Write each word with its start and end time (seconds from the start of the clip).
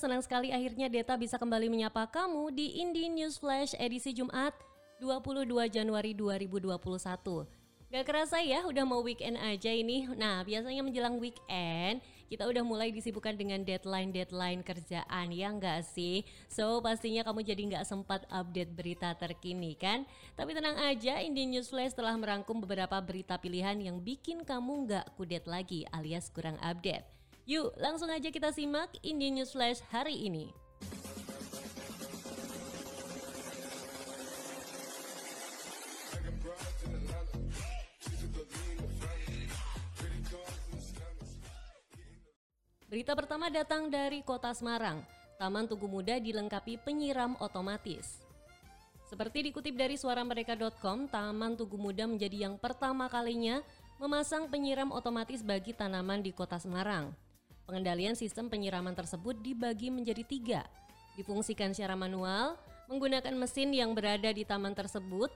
Senang 0.00 0.24
sekali 0.24 0.48
akhirnya 0.48 0.88
Deta 0.88 1.12
bisa 1.12 1.36
kembali 1.36 1.68
menyapa 1.68 2.08
kamu 2.08 2.56
di 2.56 2.80
Indie 2.80 3.12
News 3.12 3.36
Flash 3.36 3.76
edisi 3.76 4.16
Jumat 4.16 4.56
22 4.96 5.44
Januari 5.68 6.16
2021. 6.16 6.80
Gak 7.92 8.08
kerasa 8.08 8.40
ya 8.40 8.64
udah 8.64 8.88
mau 8.88 9.04
weekend 9.04 9.36
aja 9.36 9.68
ini. 9.68 10.08
Nah 10.16 10.40
biasanya 10.40 10.80
menjelang 10.80 11.20
weekend 11.20 12.00
kita 12.32 12.48
udah 12.48 12.64
mulai 12.64 12.88
disibukkan 12.96 13.36
dengan 13.36 13.60
deadline-deadline 13.60 14.64
kerjaan 14.64 15.36
ya 15.36 15.52
nggak 15.52 15.84
sih? 15.84 16.24
So 16.48 16.80
pastinya 16.80 17.20
kamu 17.20 17.44
jadi 17.44 17.60
nggak 17.68 17.84
sempat 17.84 18.24
update 18.32 18.72
berita 18.72 19.12
terkini 19.20 19.76
kan? 19.76 20.08
Tapi 20.32 20.56
tenang 20.56 20.80
aja 20.80 21.20
Indie 21.20 21.44
News 21.44 21.68
Flash 21.68 21.92
telah 21.92 22.16
merangkum 22.16 22.56
beberapa 22.64 22.96
berita 23.04 23.36
pilihan 23.36 23.76
yang 23.76 24.00
bikin 24.00 24.48
kamu 24.48 24.88
nggak 24.88 25.12
kudet 25.20 25.44
lagi 25.44 25.84
alias 25.92 26.32
kurang 26.32 26.56
update. 26.64 27.19
Yuk 27.50 27.74
langsung 27.82 28.06
aja 28.06 28.30
kita 28.30 28.54
simak 28.54 28.94
Indie 29.02 29.34
News 29.34 29.50
Flash 29.50 29.82
hari 29.90 30.14
ini. 30.22 30.54
Berita 42.86 43.18
pertama 43.18 43.50
datang 43.50 43.90
dari 43.90 44.22
kota 44.22 44.54
Semarang. 44.54 45.02
Taman 45.34 45.66
Tugu 45.66 45.90
Muda 45.90 46.22
dilengkapi 46.22 46.78
penyiram 46.86 47.34
otomatis. 47.42 48.22
Seperti 49.10 49.50
dikutip 49.50 49.74
dari 49.74 49.98
suaramereka.com, 49.98 51.10
Taman 51.10 51.58
Tugu 51.58 51.74
Muda 51.74 52.06
menjadi 52.06 52.46
yang 52.46 52.54
pertama 52.62 53.10
kalinya 53.10 53.58
memasang 53.98 54.46
penyiram 54.46 54.94
otomatis 54.94 55.42
bagi 55.42 55.74
tanaman 55.74 56.22
di 56.22 56.30
kota 56.30 56.54
Semarang. 56.54 57.29
Pengendalian 57.70 58.18
sistem 58.18 58.50
penyiraman 58.50 58.98
tersebut 58.98 59.38
dibagi 59.46 59.94
menjadi 59.94 60.26
tiga. 60.26 60.66
Difungsikan 61.14 61.70
secara 61.70 61.94
manual, 61.94 62.58
menggunakan 62.90 63.30
mesin 63.38 63.70
yang 63.70 63.94
berada 63.94 64.26
di 64.34 64.42
taman 64.42 64.74
tersebut, 64.74 65.30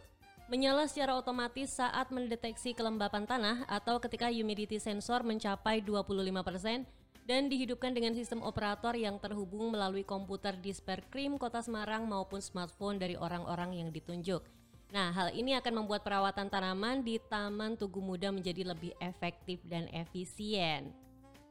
menyala 0.51 0.91
secara 0.91 1.15
otomatis 1.15 1.79
saat 1.79 2.11
mendeteksi 2.11 2.75
kelembapan 2.75 3.23
tanah 3.23 3.71
atau 3.71 4.03
ketika 4.03 4.35
humidity 4.35 4.83
sensor 4.83 5.23
mencapai 5.23 5.79
25%, 5.79 6.83
dan 7.23 7.47
dihidupkan 7.47 7.95
dengan 7.95 8.19
sistem 8.19 8.43
operator 8.43 8.99
yang 8.99 9.15
terhubung 9.23 9.71
melalui 9.71 10.03
komputer 10.03 10.59
di 10.59 10.75
Sperkrim 10.75 11.39
Kota 11.39 11.63
Semarang 11.63 12.03
maupun 12.03 12.43
smartphone 12.43 12.99
dari 12.99 13.15
orang-orang 13.15 13.79
yang 13.79 13.95
ditunjuk. 13.95 14.43
Nah, 14.91 15.15
hal 15.15 15.31
ini 15.39 15.55
akan 15.55 15.87
membuat 15.87 16.03
perawatan 16.03 16.51
tanaman 16.51 17.07
di 17.07 17.23
Taman 17.31 17.79
Tugu 17.79 18.03
Muda 18.03 18.35
menjadi 18.35 18.67
lebih 18.67 18.91
efektif 18.99 19.63
dan 19.71 19.87
efisien. 19.95 21.04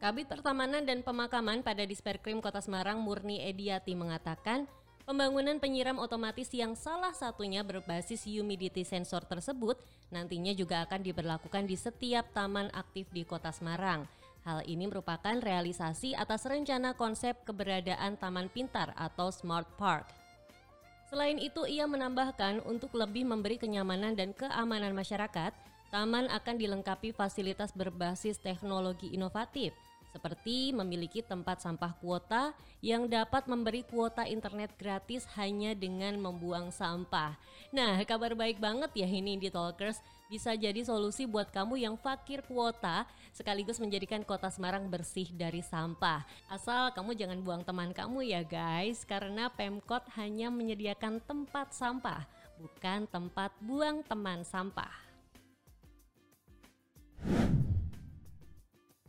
Kabit 0.03 0.27
Pertamanan 0.27 0.83
dan 0.83 0.99
Pemakaman 0.99 1.63
pada 1.63 1.87
Disperkrim 1.87 2.43
Kota 2.43 2.59
Semarang 2.59 2.99
Murni 2.99 3.39
Ediati 3.39 3.95
mengatakan, 3.95 4.67
Pembangunan 5.07 5.63
penyiram 5.63 5.95
otomatis 5.95 6.51
yang 6.51 6.75
salah 6.75 7.15
satunya 7.15 7.63
berbasis 7.63 8.27
humidity 8.27 8.83
sensor 8.83 9.23
tersebut 9.23 9.79
nantinya 10.11 10.51
juga 10.51 10.83
akan 10.83 11.07
diberlakukan 11.07 11.63
di 11.63 11.79
setiap 11.79 12.27
taman 12.35 12.67
aktif 12.75 13.07
di 13.15 13.23
Kota 13.23 13.55
Semarang. 13.55 14.03
Hal 14.43 14.67
ini 14.67 14.91
merupakan 14.91 15.39
realisasi 15.39 16.19
atas 16.19 16.51
rencana 16.51 16.99
konsep 16.99 17.39
keberadaan 17.47 18.19
taman 18.19 18.51
pintar 18.51 18.91
atau 18.99 19.31
smart 19.31 19.71
park. 19.79 20.11
Selain 21.07 21.39
itu, 21.39 21.63
ia 21.63 21.87
menambahkan 21.87 22.59
untuk 22.67 22.91
lebih 22.99 23.23
memberi 23.23 23.55
kenyamanan 23.55 24.19
dan 24.19 24.35
keamanan 24.35 24.91
masyarakat, 24.91 25.55
taman 25.95 26.27
akan 26.27 26.55
dilengkapi 26.59 27.15
fasilitas 27.15 27.71
berbasis 27.71 28.35
teknologi 28.43 29.07
inovatif 29.15 29.71
seperti 30.13 30.69
memiliki 30.69 31.25
tempat 31.25 31.65
sampah 31.65 31.97
kuota 31.97 32.53
yang 32.85 33.09
dapat 33.09 33.49
memberi 33.49 33.81
kuota 33.81 34.29
internet 34.29 34.69
gratis 34.77 35.25
hanya 35.33 35.73
dengan 35.73 36.21
membuang 36.21 36.69
sampah. 36.69 37.33
Nah, 37.73 37.97
kabar 38.05 38.37
baik 38.37 38.61
banget 38.61 38.93
ya 38.93 39.09
ini 39.09 39.41
di 39.41 39.49
Talkers 39.49 39.97
bisa 40.29 40.53
jadi 40.53 40.85
solusi 40.85 41.25
buat 41.25 41.49
kamu 41.49 41.81
yang 41.81 41.95
fakir 41.97 42.45
kuota 42.45 43.09
sekaligus 43.33 43.81
menjadikan 43.81 44.21
kota 44.21 44.53
Semarang 44.53 44.85
bersih 44.89 45.29
dari 45.33 45.65
sampah. 45.65 46.21
Asal 46.45 46.93
kamu 46.93 47.17
jangan 47.17 47.39
buang 47.41 47.61
teman 47.65 47.89
kamu 47.89 48.21
ya 48.29 48.41
guys, 48.45 49.01
karena 49.05 49.49
Pemkot 49.49 50.05
hanya 50.17 50.53
menyediakan 50.53 51.21
tempat 51.25 51.73
sampah, 51.73 52.25
bukan 52.61 53.09
tempat 53.09 53.49
buang 53.61 54.05
teman 54.05 54.45
sampah. 54.45 55.12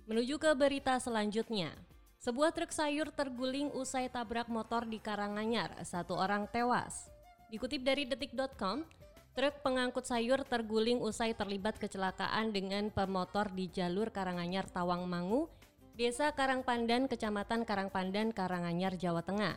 Menuju 0.05 0.37
ke 0.37 0.53
berita 0.53 1.01
selanjutnya. 1.01 1.73
Sebuah 2.21 2.53
truk 2.53 2.77
sayur 2.77 3.09
terguling 3.09 3.73
usai 3.73 4.13
tabrak 4.13 4.53
motor 4.53 4.85
di 4.85 5.01
Karanganyar, 5.01 5.81
satu 5.81 6.13
orang 6.13 6.45
tewas. 6.45 7.09
Dikutip 7.49 7.81
dari 7.81 8.05
detik.com, 8.05 8.85
truk 9.33 9.65
pengangkut 9.65 10.05
sayur 10.05 10.45
terguling 10.45 11.01
usai 11.01 11.33
terlibat 11.33 11.81
kecelakaan 11.81 12.53
dengan 12.53 12.93
pemotor 12.93 13.49
di 13.57 13.73
jalur 13.73 14.13
Karanganyar 14.13 14.69
Tawangmangu, 14.69 15.49
Desa 15.97 16.37
Karangpandan, 16.37 17.09
Kecamatan 17.09 17.65
Karangpandan, 17.65 18.37
Karanganyar, 18.37 19.01
Jawa 19.01 19.25
Tengah. 19.25 19.57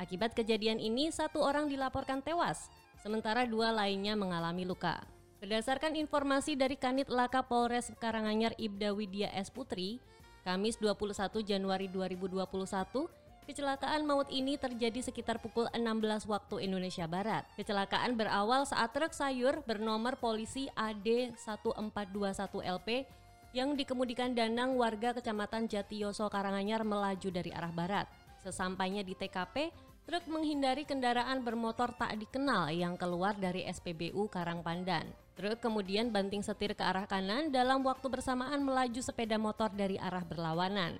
Akibat 0.00 0.32
kejadian 0.32 0.80
ini, 0.80 1.12
satu 1.12 1.44
orang 1.44 1.68
dilaporkan 1.68 2.24
tewas, 2.24 2.72
sementara 3.04 3.44
dua 3.44 3.76
lainnya 3.76 4.16
mengalami 4.16 4.64
luka. 4.64 5.17
Berdasarkan 5.38 5.94
informasi 5.94 6.58
dari 6.58 6.74
Kanit 6.74 7.06
Laka 7.06 7.46
Polres 7.46 7.94
Karanganyar 8.02 8.58
Ibda 8.58 8.90
Widya 8.90 9.30
S. 9.38 9.54
Putri, 9.54 10.02
Kamis 10.42 10.74
21 10.82 11.46
Januari 11.46 11.86
2021, 11.86 13.06
kecelakaan 13.46 14.02
maut 14.02 14.26
ini 14.34 14.58
terjadi 14.58 14.98
sekitar 14.98 15.38
pukul 15.38 15.70
16 15.70 16.26
waktu 16.26 16.66
Indonesia 16.66 17.06
Barat. 17.06 17.46
Kecelakaan 17.54 18.18
berawal 18.18 18.66
saat 18.66 18.90
truk 18.90 19.14
sayur 19.14 19.62
bernomor 19.62 20.18
polisi 20.18 20.66
AD 20.74 21.06
1421LP 21.38 23.06
yang 23.54 23.78
dikemudikan 23.78 24.34
Danang 24.34 24.74
warga 24.74 25.14
Kecamatan 25.14 25.70
Jatiyoso 25.70 26.26
Karanganyar 26.34 26.82
melaju 26.82 27.30
dari 27.30 27.54
arah 27.54 27.70
barat. 27.70 28.10
Sesampainya 28.42 29.06
di 29.06 29.14
TKP, 29.14 29.70
truk 30.02 30.26
menghindari 30.26 30.82
kendaraan 30.82 31.46
bermotor 31.46 31.94
tak 31.94 32.18
dikenal 32.18 32.74
yang 32.74 32.98
keluar 32.98 33.38
dari 33.38 33.62
SPBU 33.70 34.26
Karangpandan. 34.34 35.27
Truk 35.38 35.62
kemudian 35.62 36.10
banting 36.10 36.42
setir 36.42 36.74
ke 36.74 36.82
arah 36.82 37.06
kanan 37.06 37.54
dalam 37.54 37.86
waktu 37.86 38.10
bersamaan 38.10 38.58
melaju 38.58 38.98
sepeda 38.98 39.38
motor 39.38 39.70
dari 39.70 39.94
arah 39.94 40.26
berlawanan. 40.26 40.98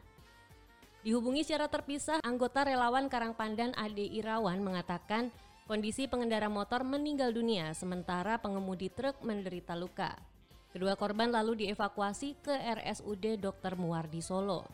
Dihubungi 1.03 1.43
secara 1.43 1.67
terpisah, 1.67 2.23
anggota 2.23 2.63
relawan 2.63 3.11
Karangpandan 3.11 3.75
Ade 3.75 4.07
Irawan 4.07 4.63
mengatakan 4.63 5.35
kondisi 5.67 6.07
pengendara 6.07 6.47
motor 6.47 6.87
meninggal 6.87 7.35
dunia 7.35 7.75
sementara 7.75 8.39
pengemudi 8.39 8.87
truk 8.95 9.19
menderita 9.27 9.75
luka. 9.75 10.15
Kedua 10.71 10.95
korban 10.95 11.35
lalu 11.35 11.67
dievakuasi 11.67 12.39
ke 12.39 12.55
RSUD 12.55 13.43
Dr. 13.43 13.75
Muardi 13.75 14.23
Solo. 14.23 14.71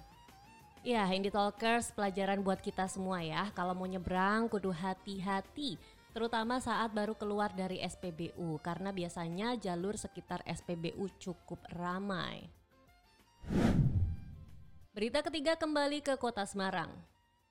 Ya, 0.84 1.08
Handy 1.08 1.32
Talkers, 1.32 1.88
pelajaran 1.96 2.44
buat 2.44 2.60
kita 2.60 2.84
semua 2.84 3.24
ya. 3.24 3.48
Kalau 3.56 3.72
mau 3.72 3.88
nyebrang, 3.88 4.44
kudu 4.52 4.68
hati-hati 4.68 5.80
terutama 6.14 6.62
saat 6.62 6.94
baru 6.94 7.18
keluar 7.18 7.50
dari 7.50 7.82
SPBU 7.82 8.62
karena 8.62 8.94
biasanya 8.94 9.58
jalur 9.58 9.98
sekitar 9.98 10.46
SPBU 10.46 11.10
cukup 11.18 11.58
ramai. 11.74 12.46
Berita 14.94 15.26
ketiga 15.26 15.58
kembali 15.58 16.06
ke 16.06 16.14
Kota 16.14 16.46
Semarang. 16.46 16.94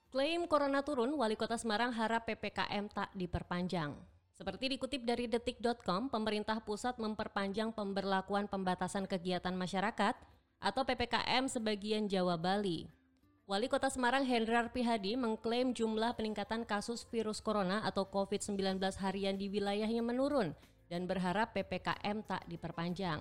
Klaim 0.08 0.48
corona 0.48 0.80
turun, 0.80 1.12
Wali 1.12 1.36
Kota 1.36 1.60
Semarang 1.60 1.92
harap 1.92 2.24
PPKM 2.24 2.88
tak 2.88 3.12
diperpanjang. 3.12 3.92
Seperti 4.32 4.72
dikutip 4.72 5.04
dari 5.04 5.28
detik.com, 5.28 6.08
pemerintah 6.08 6.58
pusat 6.64 6.96
memperpanjang 6.96 7.70
pemberlakuan 7.70 8.48
pembatasan 8.48 9.04
kegiatan 9.04 9.52
masyarakat 9.52 10.16
atau 10.58 10.82
PPKM 10.88 11.44
sebagian 11.52 12.08
Jawa 12.08 12.40
Bali. 12.40 13.03
Wali 13.44 13.68
Kota 13.68 13.92
Semarang 13.92 14.24
Hendrar 14.24 14.72
Pihadi 14.72 15.20
mengklaim 15.20 15.76
jumlah 15.76 16.16
peningkatan 16.16 16.64
kasus 16.64 17.04
virus 17.12 17.44
corona 17.44 17.84
atau 17.84 18.08
COVID-19 18.08 18.80
harian 19.04 19.36
di 19.36 19.52
wilayahnya 19.52 20.00
menurun 20.00 20.56
dan 20.88 21.04
berharap 21.04 21.52
PPKM 21.52 22.24
tak 22.24 22.40
diperpanjang. 22.48 23.20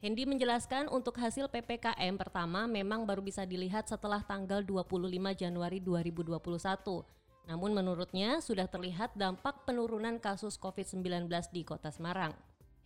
Hendi 0.00 0.24
menjelaskan 0.24 0.88
untuk 0.88 1.20
hasil 1.20 1.44
PPKM 1.52 2.16
pertama 2.16 2.64
memang 2.64 3.04
baru 3.04 3.20
bisa 3.20 3.44
dilihat 3.44 3.84
setelah 3.84 4.24
tanggal 4.24 4.64
25 4.64 4.96
Januari 5.36 5.84
2021. 5.84 7.04
Namun 7.52 7.76
menurutnya 7.76 8.40
sudah 8.40 8.64
terlihat 8.64 9.12
dampak 9.12 9.68
penurunan 9.68 10.16
kasus 10.16 10.56
COVID-19 10.56 11.28
di 11.52 11.68
Kota 11.68 11.92
Semarang. 11.92 12.32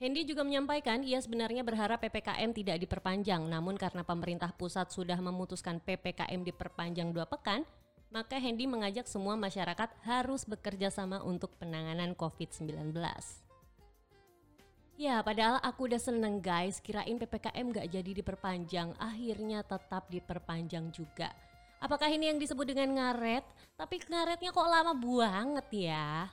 Hendy 0.03 0.27
juga 0.27 0.43
menyampaikan 0.43 0.99
ia 1.07 1.23
sebenarnya 1.23 1.63
berharap 1.63 2.03
PPKM 2.03 2.51
tidak 2.51 2.83
diperpanjang, 2.83 3.39
namun 3.47 3.79
karena 3.79 4.03
pemerintah 4.03 4.51
pusat 4.51 4.91
sudah 4.91 5.15
memutuskan 5.15 5.79
PPKM 5.79 6.43
diperpanjang 6.43 7.15
dua 7.15 7.23
pekan, 7.23 7.63
maka 8.11 8.35
Hendy 8.35 8.67
mengajak 8.67 9.07
semua 9.07 9.39
masyarakat 9.39 9.95
harus 10.03 10.43
bekerja 10.43 10.91
sama 10.91 11.23
untuk 11.23 11.55
penanganan 11.55 12.19
COVID-19. 12.19 12.91
Ya, 14.99 15.23
padahal 15.23 15.63
aku 15.63 15.87
udah 15.87 16.03
seneng 16.03 16.43
guys, 16.43 16.83
kirain 16.83 17.23
PPKM 17.23 17.71
gak 17.71 17.95
jadi 17.95 18.11
diperpanjang, 18.11 18.99
akhirnya 18.99 19.63
tetap 19.63 20.11
diperpanjang 20.11 20.91
juga. 20.91 21.31
Apakah 21.79 22.11
ini 22.11 22.27
yang 22.27 22.43
disebut 22.43 22.75
dengan 22.75 22.91
ngaret? 22.99 23.47
Tapi 23.79 24.03
ngaretnya 24.03 24.51
kok 24.51 24.67
lama 24.67 24.99
banget 24.99 25.67
ya? 25.71 26.27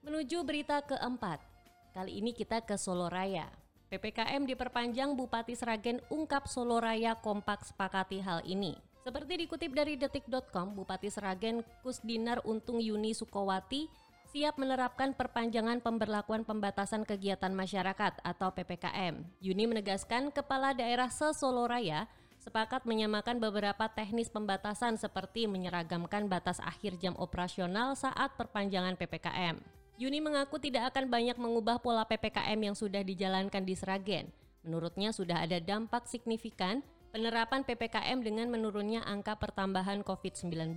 Menuju 0.00 0.40
berita 0.48 0.80
keempat, 0.80 1.49
kali 1.90 2.22
ini 2.22 2.30
kita 2.30 2.62
ke 2.62 2.78
Solo 2.78 3.10
Raya. 3.10 3.50
PPKM 3.90 4.46
diperpanjang 4.46 5.18
Bupati 5.18 5.58
Sragen 5.58 5.98
ungkap 6.14 6.46
Solo 6.46 6.78
Raya 6.78 7.18
kompak 7.18 7.66
sepakati 7.66 8.22
hal 8.22 8.46
ini. 8.46 8.78
Seperti 9.02 9.42
dikutip 9.42 9.74
dari 9.74 9.98
detik.com, 9.98 10.78
Bupati 10.78 11.10
Sragen 11.10 11.66
Kusdinar 11.82 12.38
Untung 12.46 12.78
Yuni 12.78 13.16
Sukowati 13.16 13.90
siap 14.30 14.62
menerapkan 14.62 15.10
perpanjangan 15.10 15.82
pemberlakuan 15.82 16.46
pembatasan 16.46 17.02
kegiatan 17.02 17.50
masyarakat 17.50 18.22
atau 18.22 18.54
PPKM. 18.54 19.26
Yuni 19.42 19.66
menegaskan 19.66 20.30
kepala 20.30 20.70
daerah 20.70 21.10
se-Solo 21.10 21.66
Raya 21.66 22.06
sepakat 22.38 22.86
menyamakan 22.86 23.42
beberapa 23.42 23.90
teknis 23.90 24.30
pembatasan 24.30 24.96
seperti 24.96 25.50
menyeragamkan 25.50 26.30
batas 26.30 26.62
akhir 26.62 26.96
jam 27.02 27.18
operasional 27.18 27.98
saat 27.98 28.38
perpanjangan 28.38 28.94
PPKM. 28.94 29.79
Yuni 30.00 30.16
mengaku 30.16 30.56
tidak 30.56 30.96
akan 30.96 31.12
banyak 31.12 31.36
mengubah 31.36 31.76
pola 31.76 32.08
PPKM 32.08 32.56
yang 32.56 32.72
sudah 32.72 33.04
dijalankan 33.04 33.68
di 33.68 33.76
Sragen. 33.76 34.32
Menurutnya 34.64 35.12
sudah 35.12 35.44
ada 35.44 35.60
dampak 35.60 36.08
signifikan 36.08 36.80
penerapan 37.12 37.60
PPKM 37.68 38.16
dengan 38.24 38.48
menurunnya 38.48 39.04
angka 39.04 39.36
pertambahan 39.36 40.00
COVID-19. 40.00 40.72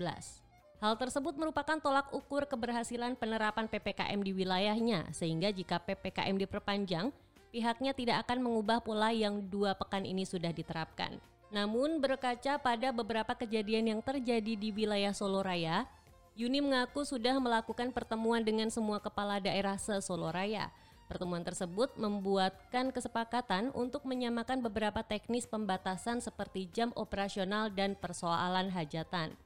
Hal 0.83 0.93
tersebut 0.99 1.39
merupakan 1.39 1.79
tolak 1.79 2.11
ukur 2.11 2.43
keberhasilan 2.51 3.15
penerapan 3.15 3.71
PPKM 3.71 4.19
di 4.19 4.35
wilayahnya, 4.35 5.15
sehingga 5.15 5.55
jika 5.55 5.79
PPKM 5.79 6.35
diperpanjang, 6.43 7.15
pihaknya 7.55 7.95
tidak 7.95 8.27
akan 8.27 8.43
mengubah 8.43 8.83
pola 8.83 9.15
yang 9.15 9.39
dua 9.47 9.71
pekan 9.71 10.03
ini 10.03 10.27
sudah 10.27 10.51
diterapkan. 10.51 11.15
Namun 11.47 12.03
berkaca 12.03 12.59
pada 12.59 12.91
beberapa 12.91 13.39
kejadian 13.39 13.87
yang 13.87 14.01
terjadi 14.03 14.59
di 14.59 14.75
wilayah 14.75 15.15
Solo 15.15 15.39
Raya, 15.39 15.87
Yuni 16.33 16.65
mengaku 16.65 17.05
sudah 17.05 17.37
melakukan 17.37 17.93
pertemuan 17.93 18.41
dengan 18.41 18.65
semua 18.73 18.97
kepala 18.97 19.37
daerah 19.37 19.77
se-Solo 19.77 20.33
Raya. 20.33 20.73
Pertemuan 21.05 21.45
tersebut 21.45 21.93
membuatkan 21.93 22.89
kesepakatan 22.89 23.69
untuk 23.77 24.01
menyamakan 24.09 24.65
beberapa 24.65 25.05
teknis 25.05 25.45
pembatasan 25.45 26.25
seperti 26.25 26.73
jam 26.73 26.89
operasional 26.97 27.69
dan 27.69 27.93
persoalan 27.93 28.73
hajatan. 28.73 29.37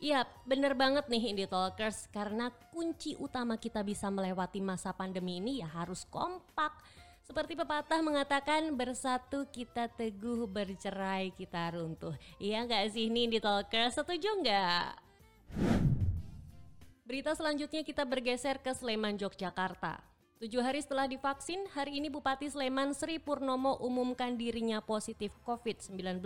Iya, 0.00 0.24
bener 0.48 0.72
banget 0.72 1.12
nih 1.12 1.36
Indie 1.36 1.48
Talkers 1.48 2.08
karena 2.08 2.48
kunci 2.72 3.12
utama 3.20 3.60
kita 3.60 3.84
bisa 3.84 4.08
melewati 4.08 4.64
masa 4.64 4.96
pandemi 4.96 5.44
ini 5.44 5.60
ya 5.60 5.68
harus 5.68 6.08
kompak. 6.08 6.72
Seperti 7.20 7.52
pepatah 7.52 8.00
mengatakan 8.00 8.72
bersatu 8.72 9.44
kita 9.52 9.92
teguh, 9.92 10.48
bercerai 10.48 11.36
kita 11.36 11.76
runtuh. 11.76 12.16
Iya 12.40 12.64
nggak 12.64 12.96
sih 12.96 13.12
ini 13.12 13.28
Indie 13.28 13.44
Talkers? 13.44 14.00
Setuju 14.00 14.40
nggak? 14.40 15.05
Berita 17.06 17.32
selanjutnya 17.38 17.86
kita 17.86 18.02
bergeser 18.02 18.58
ke 18.58 18.74
Sleman, 18.74 19.14
Yogyakarta. 19.14 20.02
Tujuh 20.36 20.60
hari 20.60 20.84
setelah 20.84 21.08
divaksin, 21.08 21.64
hari 21.72 21.96
ini 21.96 22.12
Bupati 22.12 22.44
Sleman 22.50 22.92
Sri 22.92 23.16
Purnomo 23.16 23.78
umumkan 23.80 24.36
dirinya 24.36 24.84
positif 24.84 25.32
COVID-19. 25.46 26.20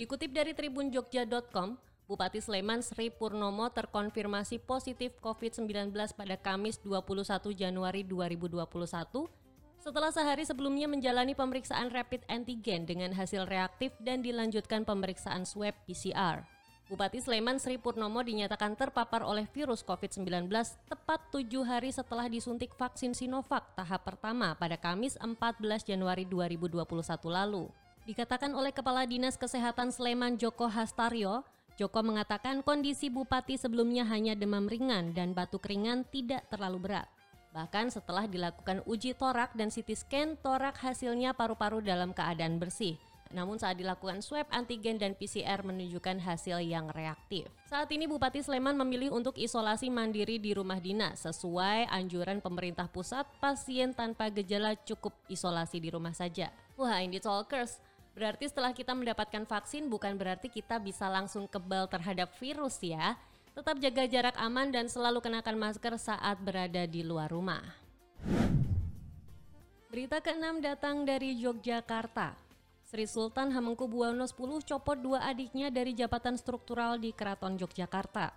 Dikutip 0.00 0.30
dari 0.32 0.56
tribunjogja.com, 0.56 1.76
Bupati 2.08 2.40
Sleman 2.40 2.80
Sri 2.80 3.12
Purnomo 3.12 3.68
terkonfirmasi 3.68 4.64
positif 4.64 5.18
COVID-19 5.20 5.92
pada 5.92 6.36
Kamis 6.40 6.80
21 6.80 7.52
Januari 7.52 8.00
2021 8.06 8.64
setelah 9.84 10.08
sehari 10.08 10.48
sebelumnya 10.48 10.88
menjalani 10.88 11.36
pemeriksaan 11.36 11.92
rapid 11.92 12.24
antigen 12.32 12.88
dengan 12.88 13.12
hasil 13.12 13.44
reaktif 13.44 13.92
dan 14.00 14.24
dilanjutkan 14.24 14.88
pemeriksaan 14.88 15.44
swab 15.44 15.76
PCR. 15.84 16.53
Bupati 16.94 17.18
Sleman 17.18 17.58
Sri 17.58 17.74
Purnomo 17.74 18.22
dinyatakan 18.22 18.78
terpapar 18.78 19.26
oleh 19.26 19.50
virus 19.50 19.82
COVID-19 19.82 20.46
tepat 20.86 21.26
tujuh 21.34 21.66
hari 21.66 21.90
setelah 21.90 22.30
disuntik 22.30 22.70
vaksin 22.78 23.18
Sinovac 23.18 23.66
tahap 23.74 24.06
pertama 24.06 24.54
pada 24.54 24.78
Kamis 24.78 25.18
14 25.18 25.90
Januari 25.90 26.22
2021 26.22 26.86
lalu. 27.26 27.66
Dikatakan 28.06 28.54
oleh 28.54 28.70
Kepala 28.70 29.10
Dinas 29.10 29.34
Kesehatan 29.34 29.90
Sleman 29.90 30.38
Joko 30.38 30.70
Hastaryo, 30.70 31.42
Joko 31.74 31.98
mengatakan 32.06 32.62
kondisi 32.62 33.10
bupati 33.10 33.58
sebelumnya 33.58 34.06
hanya 34.06 34.38
demam 34.38 34.70
ringan 34.70 35.10
dan 35.18 35.34
batuk 35.34 35.66
ringan 35.66 36.06
tidak 36.14 36.46
terlalu 36.46 36.78
berat. 36.78 37.10
Bahkan 37.58 37.90
setelah 37.90 38.30
dilakukan 38.30 38.86
uji 38.86 39.18
torak 39.18 39.50
dan 39.58 39.66
CT 39.66 39.98
scan, 39.98 40.28
torak 40.38 40.78
hasilnya 40.78 41.34
paru-paru 41.34 41.82
dalam 41.82 42.14
keadaan 42.14 42.62
bersih. 42.62 42.94
Namun 43.32 43.56
saat 43.56 43.80
dilakukan 43.80 44.20
swab 44.20 44.44
antigen 44.52 45.00
dan 45.00 45.16
PCR 45.16 45.64
menunjukkan 45.64 46.20
hasil 46.20 46.60
yang 46.60 46.90
reaktif. 46.92 47.48
Saat 47.70 47.88
ini 47.94 48.04
Bupati 48.04 48.44
Sleman 48.44 48.76
memilih 48.76 49.14
untuk 49.14 49.38
isolasi 49.40 49.88
mandiri 49.88 50.36
di 50.36 50.52
rumah 50.52 50.82
dinas 50.82 51.24
sesuai 51.24 51.88
anjuran 51.88 52.42
pemerintah 52.44 52.90
pusat 52.90 53.24
pasien 53.40 53.96
tanpa 53.96 54.28
gejala 54.28 54.76
cukup 54.84 55.16
isolasi 55.32 55.80
di 55.80 55.88
rumah 55.88 56.12
saja. 56.12 56.52
Wah 56.76 57.00
ini 57.00 57.22
talkers, 57.22 57.80
Berarti 58.14 58.46
setelah 58.46 58.70
kita 58.70 58.94
mendapatkan 58.94 59.42
vaksin 59.42 59.90
bukan 59.90 60.14
berarti 60.14 60.46
kita 60.46 60.78
bisa 60.78 61.10
langsung 61.10 61.50
kebal 61.50 61.90
terhadap 61.90 62.30
virus 62.38 62.78
ya. 62.78 63.18
Tetap 63.58 63.78
jaga 63.82 64.06
jarak 64.06 64.36
aman 64.38 64.70
dan 64.70 64.86
selalu 64.86 65.18
kenakan 65.18 65.58
masker 65.58 65.98
saat 65.98 66.38
berada 66.38 66.86
di 66.86 67.02
luar 67.02 67.26
rumah. 67.30 67.62
Berita 69.90 70.18
keenam 70.22 70.62
datang 70.62 71.06
dari 71.06 71.38
Yogyakarta. 71.38 72.43
Sri 72.94 73.10
Sultan 73.10 73.50
Hamengkubuwono 73.50 74.22
X 74.22 74.38
copot 74.70 74.94
dua 74.94 75.26
adiknya 75.26 75.66
dari 75.66 75.98
jabatan 75.98 76.38
struktural 76.38 76.94
di 76.94 77.10
Keraton 77.10 77.58
Yogyakarta. 77.58 78.30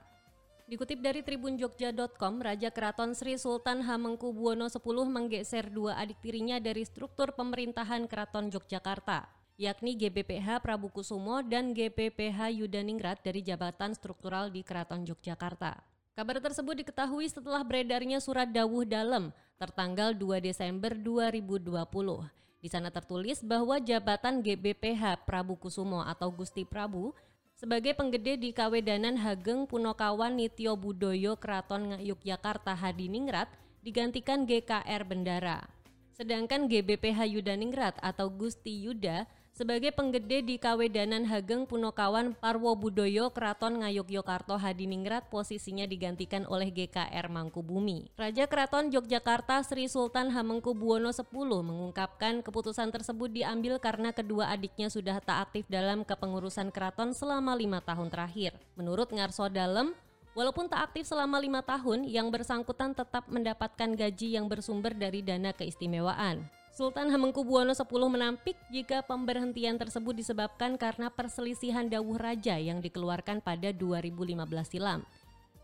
Dikutip 0.66 0.98
dari 0.98 1.22
tribunjogja.com, 1.22 2.42
Raja 2.42 2.74
Keraton 2.74 3.14
Sri 3.14 3.38
Sultan 3.38 3.86
Hamengkubuwono 3.86 4.66
X 4.66 4.82
menggeser 4.82 5.70
dua 5.70 6.02
adik 6.02 6.18
tirinya 6.26 6.58
dari 6.58 6.82
struktur 6.90 7.38
pemerintahan 7.38 8.10
Keraton 8.10 8.50
Yogyakarta 8.50 9.30
yakni 9.62 9.94
GBPH 9.94 10.66
Prabu 10.66 10.90
Kusumo 10.90 11.46
dan 11.46 11.78
GPPH 11.78 12.58
Yudaningrat 12.58 13.22
dari 13.22 13.46
jabatan 13.46 13.94
struktural 13.94 14.50
di 14.50 14.66
Keraton 14.66 15.06
Yogyakarta. 15.06 15.78
Kabar 16.18 16.42
tersebut 16.42 16.82
diketahui 16.82 17.30
setelah 17.30 17.62
beredarnya 17.62 18.18
surat 18.18 18.50
dawuh 18.50 18.90
dalam 18.90 19.30
tertanggal 19.62 20.18
2 20.18 20.42
Desember 20.42 20.98
2020. 20.98 22.38
Di 22.58 22.74
sana 22.74 22.90
tertulis 22.90 23.46
bahwa 23.46 23.78
jabatan 23.78 24.42
GBPH 24.42 25.30
Prabu 25.30 25.56
Kusumo 25.62 26.02
atau 26.02 26.34
Gusti 26.34 26.66
Prabu 26.66 27.14
sebagai 27.54 27.94
penggede 27.94 28.38
di 28.38 28.50
Kawedanan 28.50 29.18
Hageng 29.18 29.70
Punokawan 29.70 30.38
Nityo 30.38 30.74
Budoyo 30.74 31.38
Keraton 31.38 32.02
Yogyakarta 32.02 32.74
Hadiningrat 32.74 33.50
digantikan 33.86 34.46
GKR 34.46 35.06
Bendara. 35.06 35.70
Sedangkan 36.18 36.66
GBPH 36.66 37.30
Yudaningrat 37.30 38.02
atau 38.02 38.34
Gusti 38.34 38.74
Yuda 38.74 39.30
sebagai 39.58 39.90
penggede 39.90 40.46
di 40.46 40.62
Kawedanan 40.62 41.26
Hageng 41.26 41.66
Punokawan 41.66 42.38
Parwo 42.38 42.78
Budoyo 42.78 43.34
Keraton 43.34 43.82
Ngayogyakarta 43.82 44.54
Hadiningrat 44.54 45.34
posisinya 45.34 45.90
digantikan 45.90 46.46
oleh 46.46 46.70
GKR 46.70 47.26
Mangkubumi. 47.26 48.06
Raja 48.14 48.46
Keraton 48.46 48.94
Yogyakarta 48.94 49.66
Sri 49.66 49.90
Sultan 49.90 50.30
Hamengkubuwono 50.30 51.10
X 51.10 51.26
mengungkapkan 51.34 52.46
keputusan 52.46 52.94
tersebut 52.94 53.34
diambil 53.34 53.82
karena 53.82 54.14
kedua 54.14 54.54
adiknya 54.54 54.94
sudah 54.94 55.18
tak 55.18 55.50
aktif 55.50 55.66
dalam 55.66 56.06
kepengurusan 56.06 56.70
keraton 56.70 57.18
selama 57.18 57.58
lima 57.58 57.82
tahun 57.82 58.14
terakhir. 58.14 58.54
Menurut 58.78 59.10
Ngarso 59.10 59.50
Dalem, 59.50 59.98
Walaupun 60.38 60.70
tak 60.70 60.94
aktif 60.94 61.10
selama 61.10 61.42
lima 61.42 61.66
tahun, 61.66 62.06
yang 62.06 62.30
bersangkutan 62.30 62.94
tetap 62.94 63.26
mendapatkan 63.26 63.90
gaji 63.98 64.38
yang 64.38 64.46
bersumber 64.46 64.94
dari 64.94 65.26
dana 65.26 65.50
keistimewaan. 65.50 66.46
Sultan 66.78 67.10
Hamengkubuwono 67.10 67.74
X 67.74 67.82
menampik 67.90 68.54
jika 68.70 69.02
pemberhentian 69.02 69.82
tersebut 69.82 70.14
disebabkan 70.14 70.78
karena 70.78 71.10
perselisihan 71.10 71.90
dawuh 71.90 72.22
raja 72.22 72.54
yang 72.62 72.86
dikeluarkan 72.86 73.42
pada 73.42 73.74
2015 73.74 74.38
silam. 74.70 75.02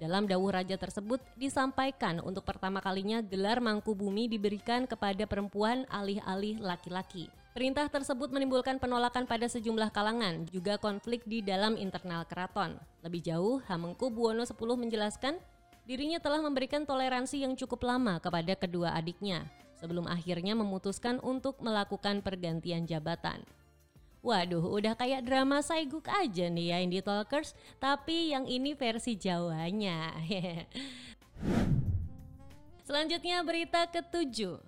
Dalam 0.02 0.26
dawuh 0.26 0.50
raja 0.50 0.74
tersebut 0.74 1.22
disampaikan 1.38 2.18
untuk 2.18 2.42
pertama 2.50 2.82
kalinya 2.82 3.22
gelar 3.22 3.62
Mangkubumi 3.62 4.26
diberikan 4.26 4.90
kepada 4.90 5.30
perempuan 5.30 5.86
alih-alih 5.94 6.58
laki-laki. 6.58 7.30
Perintah 7.54 7.86
tersebut 7.94 8.34
menimbulkan 8.34 8.82
penolakan 8.82 9.30
pada 9.30 9.46
sejumlah 9.46 9.94
kalangan, 9.94 10.50
juga 10.50 10.82
konflik 10.82 11.22
di 11.30 11.46
dalam 11.46 11.78
internal 11.78 12.26
keraton. 12.26 12.74
Lebih 13.06 13.22
jauh, 13.22 13.62
Hamengkubuwono 13.70 14.50
X 14.50 14.58
menjelaskan 14.58 15.38
dirinya 15.86 16.18
telah 16.18 16.42
memberikan 16.42 16.90
toleransi 16.90 17.46
yang 17.46 17.54
cukup 17.54 17.86
lama 17.86 18.18
kepada 18.18 18.58
kedua 18.58 18.98
adiknya 18.98 19.46
sebelum 19.84 20.08
akhirnya 20.08 20.56
memutuskan 20.56 21.20
untuk 21.20 21.60
melakukan 21.60 22.24
pergantian 22.24 22.88
jabatan. 22.88 23.44
Waduh, 24.24 24.80
udah 24.80 24.96
kayak 24.96 25.28
drama 25.28 25.60
Saiguk 25.60 26.08
aja 26.08 26.48
nih 26.48 26.72
ya 26.72 26.78
Indie 26.80 27.04
Talkers, 27.04 27.52
tapi 27.84 28.32
yang 28.32 28.48
ini 28.48 28.72
versi 28.72 29.20
Jawanya. 29.20 30.16
Selanjutnya 32.88 33.44
berita 33.44 33.84
ketujuh. 33.92 34.64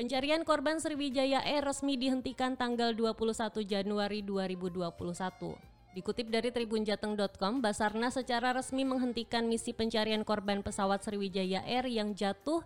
Pencarian 0.00 0.40
korban 0.48 0.80
Sriwijaya 0.80 1.44
Air 1.44 1.68
resmi 1.68 2.00
dihentikan 2.00 2.56
tanggal 2.56 2.96
21 2.96 3.60
Januari 3.68 4.24
2021. 4.24 5.76
Dikutip 5.96 6.28
dari 6.28 6.52
tribunjateng.com, 6.52 7.64
Basarnas 7.64 8.16
secara 8.16 8.52
resmi 8.52 8.84
menghentikan 8.84 9.48
misi 9.48 9.72
pencarian 9.76 10.24
korban 10.24 10.60
pesawat 10.60 11.04
Sriwijaya 11.04 11.64
Air 11.64 11.88
yang 11.88 12.12
jatuh 12.12 12.64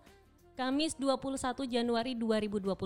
Kamis 0.60 0.92
21 1.00 1.64
Januari 1.72 2.12
2021. 2.12 2.76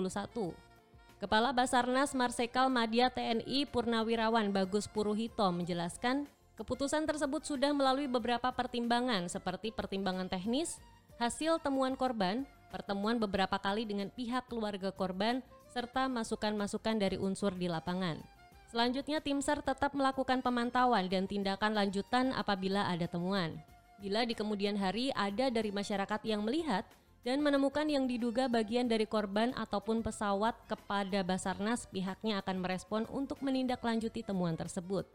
Kepala 1.19 1.51
Basarnas 1.51 2.15
Marsekal 2.15 2.71
Madya 2.71 3.11
TNI 3.11 3.67
Purnawirawan 3.67 4.47
Bagus 4.47 4.87
Puruhito 4.87 5.43
menjelaskan, 5.51 6.23
keputusan 6.55 7.03
tersebut 7.03 7.43
sudah 7.43 7.75
melalui 7.75 8.07
beberapa 8.07 8.47
pertimbangan 8.55 9.27
seperti 9.27 9.75
pertimbangan 9.75 10.31
teknis, 10.31 10.79
hasil 11.19 11.59
temuan 11.59 11.99
korban, 11.99 12.47
pertemuan 12.71 13.19
beberapa 13.19 13.59
kali 13.59 13.83
dengan 13.83 14.07
pihak 14.07 14.47
keluarga 14.47 14.95
korban, 14.95 15.43
serta 15.67 16.07
masukan-masukan 16.07 16.95
dari 16.95 17.19
unsur 17.19 17.51
di 17.59 17.67
lapangan. 17.67 18.23
Selanjutnya 18.71 19.19
tim 19.19 19.43
SAR 19.43 19.59
tetap 19.59 19.91
melakukan 19.91 20.39
pemantauan 20.39 21.11
dan 21.11 21.27
tindakan 21.27 21.75
lanjutan 21.75 22.31
apabila 22.39 22.87
ada 22.87 23.03
temuan. 23.03 23.59
Bila 23.99 24.23
di 24.23 24.31
kemudian 24.31 24.79
hari 24.79 25.11
ada 25.11 25.51
dari 25.51 25.75
masyarakat 25.75 26.23
yang 26.23 26.39
melihat 26.39 26.87
dan 27.25 27.41
menemukan 27.41 27.89
yang 27.89 28.05
diduga 28.05 28.45
bagian 28.45 28.85
dari 28.85 29.09
korban 29.09 29.49
ataupun 29.57 30.05
pesawat 30.05 30.53
kepada 30.69 31.25
Basarnas, 31.25 31.89
pihaknya 31.89 32.37
akan 32.37 32.61
merespon 32.61 33.09
untuk 33.09 33.41
menindaklanjuti 33.41 34.21
temuan 34.21 34.53
tersebut. 34.53 35.09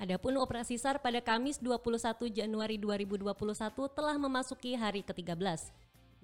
Adapun 0.00 0.40
operasi 0.40 0.80
SAR 0.80 1.04
pada 1.04 1.20
Kamis 1.20 1.60
21 1.60 2.32
Januari 2.32 2.80
2021 2.80 3.28
telah 3.92 4.16
memasuki 4.16 4.72
hari 4.72 5.04
ke-13, 5.04 5.68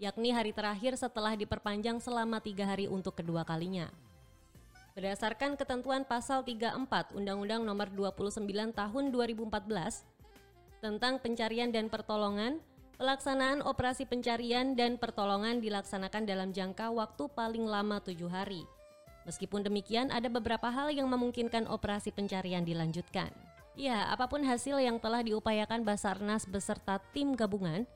yakni 0.00 0.32
hari 0.32 0.56
terakhir 0.56 0.96
setelah 0.96 1.36
diperpanjang 1.36 2.00
selama 2.00 2.40
tiga 2.40 2.64
hari 2.64 2.88
untuk 2.88 3.12
kedua 3.12 3.44
kalinya. 3.44 3.92
Berdasarkan 4.96 5.54
ketentuan 5.60 6.02
pasal 6.08 6.42
34 6.42 7.12
Undang-Undang 7.12 7.62
Nomor 7.62 7.92
29 7.92 8.40
Tahun 8.72 9.04
2014 9.12 10.82
tentang 10.82 11.20
pencarian 11.20 11.70
dan 11.70 11.92
pertolongan, 11.92 12.58
pelaksanaan 12.98 13.62
operasi 13.62 14.04
pencarian 14.10 14.74
dan 14.74 14.98
pertolongan 14.98 15.62
dilaksanakan 15.62 16.26
dalam 16.26 16.50
jangka 16.50 16.90
waktu 16.90 17.30
paling 17.30 17.62
lama 17.62 18.02
tujuh 18.02 18.26
hari. 18.26 18.66
Meskipun 19.22 19.62
demikian, 19.62 20.10
ada 20.10 20.26
beberapa 20.26 20.66
hal 20.66 20.90
yang 20.90 21.06
memungkinkan 21.06 21.70
operasi 21.70 22.10
pencarian 22.10 22.66
dilanjutkan. 22.66 23.30
Ya, 23.78 24.10
apa 24.10 24.26
pun 24.26 24.42
hasil 24.42 24.82
yang 24.82 24.98
telah 24.98 25.22
diupayakan 25.22 25.86
Basarnas 25.86 26.42
beserta 26.50 26.98
tim 27.14 27.38
gabungan, 27.38 27.86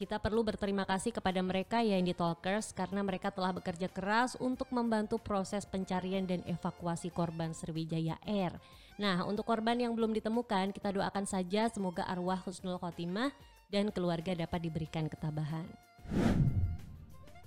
kita 0.00 0.16
perlu 0.20 0.40
berterima 0.40 0.88
kasih 0.88 1.12
kepada 1.12 1.40
mereka 1.44 1.84
ya 1.84 2.00
Indie 2.00 2.16
Talkers 2.16 2.72
karena 2.72 3.04
mereka 3.04 3.28
telah 3.32 3.52
bekerja 3.52 3.88
keras 3.92 4.36
untuk 4.40 4.68
membantu 4.72 5.20
proses 5.20 5.68
pencarian 5.68 6.24
dan 6.24 6.40
evakuasi 6.48 7.12
korban 7.12 7.52
Sriwijaya 7.52 8.16
Air. 8.24 8.56
Nah, 8.96 9.28
untuk 9.28 9.44
korban 9.44 9.76
yang 9.76 9.92
belum 9.92 10.16
ditemukan, 10.16 10.72
kita 10.72 10.92
doakan 10.92 11.28
saja 11.28 11.68
semoga 11.68 12.04
arwah 12.08 12.40
Husnul 12.40 12.80
Khotimah 12.80 13.55
dan 13.72 13.90
keluarga 13.94 14.32
dapat 14.34 14.62
diberikan 14.62 15.06
ketabahan. 15.10 15.66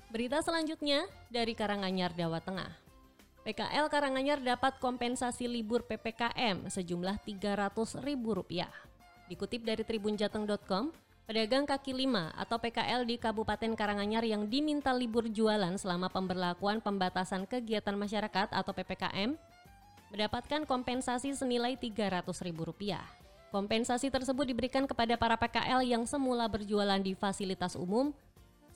Berita 0.09 0.41
selanjutnya 0.41 1.05
dari 1.29 1.53
Karanganyar, 1.53 2.17
Jawa 2.17 2.41
Tengah. 2.41 2.73
PKL 3.45 3.87
Karanganyar 3.87 4.39
dapat 4.41 4.81
kompensasi 4.81 5.47
libur 5.47 5.85
PPKM 5.85 6.67
sejumlah 6.67 7.21
Rp300.000. 7.23 8.67
Dikutip 9.29 9.61
dari 9.61 9.83
tribunjateng.com, 9.85 10.91
Pedagang 11.29 11.69
kaki 11.69 11.93
lima 11.93 12.33
atau 12.33 12.57
PKL 12.57 13.05
di 13.05 13.21
Kabupaten 13.21 13.77
Karanganyar 13.77 14.25
yang 14.25 14.49
diminta 14.49 14.89
libur 14.89 15.29
jualan 15.29 15.77
selama 15.77 16.09
pemberlakuan 16.09 16.81
pembatasan 16.81 17.45
kegiatan 17.45 17.93
masyarakat 17.93 18.49
atau 18.49 18.73
PPKM 18.73 19.37
mendapatkan 20.09 20.65
kompensasi 20.65 21.37
senilai 21.37 21.77
Rp300.000. 21.77 23.18
Kompensasi 23.49 24.13
tersebut 24.13 24.45
diberikan 24.45 24.85
kepada 24.85 25.17
para 25.17 25.33
PKL 25.33 25.81
yang 25.81 26.05
semula 26.05 26.45
berjualan 26.45 27.01
di 27.01 27.17
fasilitas 27.17 27.73
umum 27.73 28.13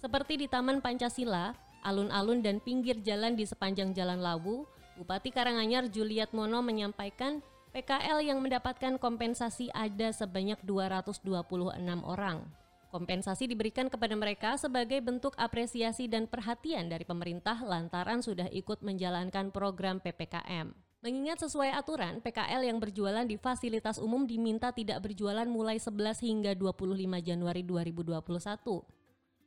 seperti 0.03 0.35
di 0.35 0.51
Taman 0.51 0.83
Pancasila, 0.83 1.55
alun-alun 1.85 2.43
dan 2.43 2.59
pinggir 2.59 2.99
jalan 2.99 3.39
di 3.39 3.47
sepanjang 3.47 3.95
Jalan 3.95 4.19
Lawu. 4.19 4.67
Bupati 4.99 5.31
Karanganyar 5.31 5.87
Juliat 5.87 6.35
Mono 6.35 6.59
menyampaikan 6.59 7.39
PKL 7.71 8.21
yang 8.21 8.43
mendapatkan 8.43 8.99
kompensasi 8.99 9.71
ada 9.71 10.11
sebanyak 10.11 10.59
226 10.65 11.23
orang. 12.03 12.43
Kompensasi 12.93 13.49
diberikan 13.49 13.89
kepada 13.89 14.13
mereka 14.13 14.53
sebagai 14.59 15.01
bentuk 15.01 15.33
apresiasi 15.39 16.05
dan 16.05 16.29
perhatian 16.29 16.93
dari 16.93 17.07
pemerintah 17.07 17.57
lantaran 17.65 18.21
sudah 18.21 18.45
ikut 18.53 18.85
menjalankan 18.85 19.49
program 19.49 19.97
PPKM. 19.97 20.92
Mengingat 21.03 21.43
sesuai 21.43 21.75
aturan, 21.75 22.23
PKL 22.23 22.63
yang 22.63 22.79
berjualan 22.79 23.27
di 23.27 23.35
fasilitas 23.35 23.99
umum 23.99 24.23
diminta 24.23 24.71
tidak 24.71 25.03
berjualan 25.03 25.43
mulai 25.43 25.75
11 25.75 26.23
hingga 26.23 26.55
25 26.55 26.95
Januari 27.19 27.59
2021. 27.59 28.23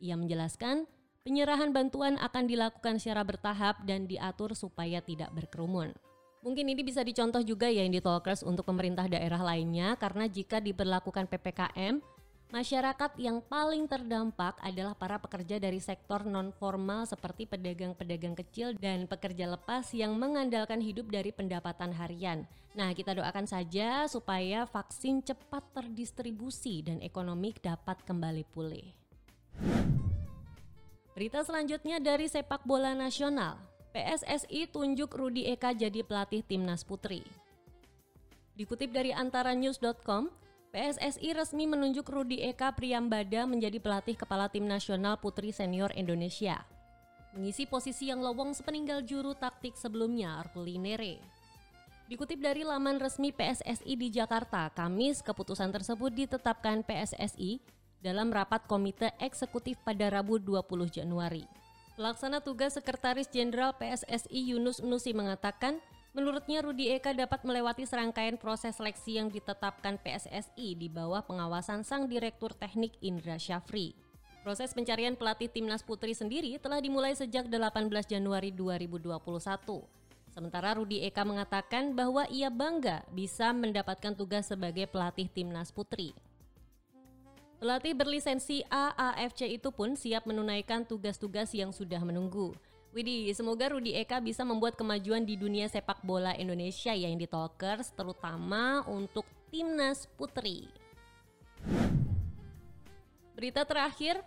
Ia 0.05 0.21
menjelaskan, 0.21 0.85
penyerahan 1.25 1.73
bantuan 1.73 2.21
akan 2.21 2.45
dilakukan 2.45 3.01
secara 3.01 3.25
bertahap 3.25 3.81
dan 3.89 4.05
diatur 4.05 4.53
supaya 4.53 5.01
tidak 5.01 5.33
berkerumun. 5.33 5.97
Mungkin 6.45 6.77
ini 6.77 6.85
bisa 6.85 7.01
dicontoh 7.01 7.41
juga 7.41 7.73
ya 7.73 7.89
Indie 7.89 8.05
Talkers 8.05 8.45
untuk 8.45 8.69
pemerintah 8.69 9.09
daerah 9.09 9.41
lainnya 9.41 9.97
karena 9.97 10.29
jika 10.29 10.61
diberlakukan 10.61 11.25
PPKM, 11.25 12.05
masyarakat 12.55 13.19
yang 13.19 13.43
paling 13.43 13.91
terdampak 13.91 14.59
adalah 14.63 14.95
para 14.95 15.19
pekerja 15.19 15.59
dari 15.59 15.83
sektor 15.83 16.23
non 16.23 16.55
formal 16.55 17.07
seperti 17.07 17.47
pedagang-pedagang 17.51 18.39
kecil 18.39 18.75
dan 18.79 19.11
pekerja 19.11 19.51
lepas 19.51 19.91
yang 19.97 20.15
mengandalkan 20.15 20.79
hidup 20.79 21.11
dari 21.11 21.35
pendapatan 21.35 21.91
harian. 21.95 22.47
Nah, 22.77 22.93
kita 22.93 23.17
doakan 23.17 23.49
saja 23.49 24.05
supaya 24.07 24.69
vaksin 24.69 25.25
cepat 25.25 25.65
terdistribusi 25.73 26.85
dan 26.85 27.01
ekonomi 27.01 27.57
dapat 27.57 28.05
kembali 28.05 28.45
pulih. 28.53 28.93
Berita 31.17 31.41
selanjutnya 31.41 31.97
dari 31.97 32.29
sepak 32.29 32.69
bola 32.69 32.93
nasional. 32.93 33.57
PSSI 33.97 34.69
tunjuk 34.69 35.09
Rudi 35.17 35.49
Eka 35.49 35.73
jadi 35.73 36.05
pelatih 36.05 36.45
timnas 36.45 36.85
putri. 36.85 37.25
Dikutip 38.53 38.93
dari 38.93 39.17
antaranews.com, 39.17 40.29
PSSI 40.77 41.33
resmi 41.33 41.65
menunjuk 41.65 42.05
Rudi 42.05 42.45
Eka 42.45 42.69
Priambada 42.77 43.49
menjadi 43.49 43.81
pelatih 43.81 44.13
kepala 44.13 44.53
tim 44.53 44.69
nasional 44.69 45.17
putri 45.17 45.49
senior 45.49 45.89
Indonesia. 45.97 46.69
Mengisi 47.33 47.65
posisi 47.65 48.13
yang 48.13 48.21
lowong 48.21 48.53
sepeninggal 48.53 49.01
juru 49.09 49.33
taktik 49.33 49.73
sebelumnya 49.73 50.37
Artuli 50.37 50.77
Nere. 50.77 51.17
Dikutip 52.13 52.45
dari 52.45 52.61
laman 52.61 53.01
resmi 53.01 53.33
PSSI 53.33 53.89
di 53.97 54.13
Jakarta, 54.13 54.69
Kamis 54.69 55.25
keputusan 55.25 55.73
tersebut 55.73 56.13
ditetapkan 56.13 56.85
PSSI 56.85 57.57
dalam 58.05 58.29
rapat 58.29 58.69
komite 58.69 59.17
eksekutif 59.17 59.81
pada 59.81 60.13
Rabu 60.13 60.37
20 60.37 60.93
Januari. 60.93 61.49
Pelaksana 61.97 62.45
tugas 62.45 62.77
Sekretaris 62.77 63.33
Jenderal 63.33 63.73
PSSI 63.81 64.53
Yunus 64.53 64.85
Nusi 64.85 65.17
mengatakan, 65.17 65.81
menurutnya 66.17 66.65
Rudi 66.65 66.89
Eka 66.97 67.13
dapat 67.13 67.45
melewati 67.45 67.85
serangkaian 67.85 68.41
proses 68.41 68.81
seleksi 68.81 69.21
yang 69.21 69.29
ditetapkan 69.29 70.01
PSSI 70.01 70.73
di 70.73 70.89
bawah 70.89 71.21
pengawasan 71.21 71.85
Sang 71.85 72.09
Direktur 72.09 72.57
Teknik 72.57 72.97
Indra 73.05 73.37
Syafri. 73.37 73.93
Proses 74.41 74.73
pencarian 74.73 75.13
pelatih 75.13 75.53
timnas 75.53 75.85
putri 75.85 76.17
sendiri 76.17 76.57
telah 76.57 76.81
dimulai 76.81 77.13
sejak 77.13 77.53
18 77.53 77.93
Januari 78.09 78.49
2021. 78.49 79.13
Sementara 80.33 80.73
Rudi 80.73 81.05
Eka 81.05 81.21
mengatakan 81.29 81.93
bahwa 81.93 82.25
ia 82.33 82.49
bangga 82.49 83.05
bisa 83.13 83.53
mendapatkan 83.53 84.17
tugas 84.17 84.49
sebagai 84.49 84.89
pelatih 84.89 85.29
timnas 85.29 85.69
putri. 85.69 86.17
Pelatih 87.61 87.93
berlisensi 87.93 88.65
AAFC 88.73 89.53
itu 89.53 89.69
pun 89.69 89.97
siap 89.97 90.25
menunaikan 90.25 90.85
tugas-tugas 90.89 91.53
yang 91.53 91.73
sudah 91.73 92.01
menunggu. 92.01 92.57
Widih, 92.97 93.29
semoga 93.37 93.77
Rudi 93.77 93.93
Eka 93.93 94.25
bisa 94.25 94.41
membuat 94.41 94.73
kemajuan 94.73 95.21
di 95.21 95.37
dunia 95.37 95.69
sepak 95.69 96.01
bola 96.01 96.33
Indonesia 96.33 96.97
ya 96.97 97.13
yang 97.13 97.21
di 97.21 97.29
Talkers, 97.29 97.93
terutama 97.93 98.89
untuk 98.89 99.29
timnas 99.53 100.09
putri. 100.17 100.65
Berita 103.37 103.69
terakhir, 103.69 104.25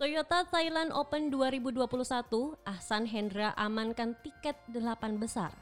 Toyota 0.00 0.48
Thailand 0.48 0.96
Open 0.96 1.28
2021, 1.28 2.56
Ahsan 2.64 3.04
Hendra 3.04 3.52
amankan 3.52 4.16
tiket 4.24 4.56
delapan 4.64 5.20
besar. 5.20 5.52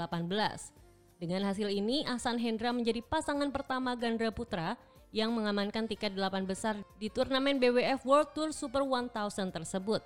Dengan 1.19 1.51
hasil 1.51 1.67
ini, 1.67 2.07
Ahsan 2.07 2.39
Hendra 2.39 2.71
menjadi 2.71 3.03
pasangan 3.03 3.51
pertama 3.51 3.91
ganda 3.99 4.31
putra 4.31 4.79
yang 5.11 5.35
mengamankan 5.35 5.87
tiket 5.87 6.15
delapan 6.15 6.47
besar 6.47 6.79
di 6.99 7.11
turnamen 7.11 7.59
BWF 7.59 8.07
World 8.07 8.31
Tour 8.31 8.49
Super 8.55 8.83
1000 8.87 9.51
tersebut. 9.51 9.99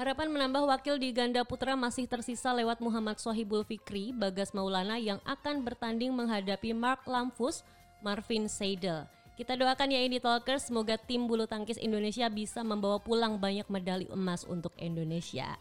Harapan 0.00 0.32
menambah 0.32 0.64
wakil 0.64 0.96
di 0.96 1.12
ganda 1.12 1.44
putra 1.44 1.76
masih 1.76 2.08
tersisa 2.08 2.56
lewat 2.56 2.80
Muhammad 2.80 3.20
Sohibul 3.20 3.68
Fikri, 3.68 4.16
Bagas 4.16 4.56
Maulana 4.56 4.96
yang 4.96 5.20
akan 5.28 5.60
bertanding 5.60 6.08
menghadapi 6.16 6.72
Mark 6.72 7.04
Lamfus, 7.04 7.60
Marvin 8.00 8.48
Seidel. 8.48 9.04
Kita 9.36 9.60
doakan 9.60 9.92
ya 9.92 10.00
Indie 10.00 10.20
Talkers, 10.20 10.72
semoga 10.72 10.96
tim 10.96 11.28
bulu 11.28 11.44
tangkis 11.44 11.76
Indonesia 11.76 12.28
bisa 12.32 12.64
membawa 12.64 12.96
pulang 12.96 13.36
banyak 13.36 13.68
medali 13.68 14.08
emas 14.08 14.44
untuk 14.48 14.72
Indonesia. 14.80 15.60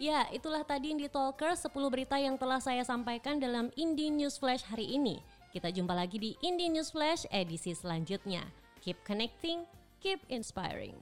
Ya, 0.00 0.26
itulah 0.32 0.64
tadi 0.64 0.96
Indie 0.96 1.12
Talkers 1.12 1.68
10 1.68 1.72
berita 1.92 2.16
yang 2.16 2.40
telah 2.40 2.60
saya 2.60 2.84
sampaikan 2.88 3.36
dalam 3.36 3.68
Indie 3.76 4.08
News 4.08 4.40
Flash 4.40 4.64
hari 4.64 4.96
ini. 4.96 5.20
Kita 5.52 5.68
jumpa 5.68 5.92
lagi 5.92 6.16
di 6.16 6.32
Indie 6.40 6.72
News 6.72 6.96
Flash 6.96 7.28
edisi 7.28 7.76
selanjutnya. 7.76 8.40
Keep 8.80 9.04
connecting, 9.04 9.68
keep 10.00 10.16
inspiring. 10.32 10.96